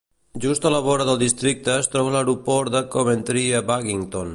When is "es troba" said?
1.83-2.15